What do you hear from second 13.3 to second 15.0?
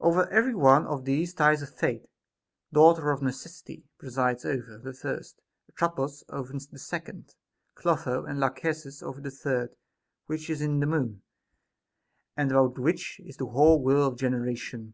the whole whirl of generation.